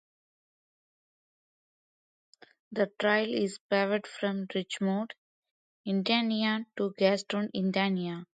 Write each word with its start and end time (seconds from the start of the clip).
This 2.71 2.87
trail 2.97 3.31
is 3.31 3.59
paved 3.69 4.07
from 4.07 4.47
Richmond, 4.55 5.13
Indiana 5.85 6.65
to 6.77 6.95
Gaston, 6.97 7.51
Indiana. 7.53 8.25